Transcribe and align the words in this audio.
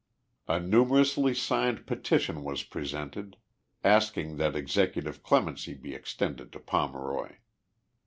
A 0.47 0.59
numerously 0.59 1.35
signed 1.35 1.85
petition 1.85 2.43
was 2.43 2.63
presented, 2.63 3.37
asking 3.83 4.37
that 4.37 4.55
executive 4.55 5.21
clemency 5.21 5.75
be 5.75 5.93
extended 5.93 6.51
to 6.53 6.59
Pomeroy. 6.59 7.35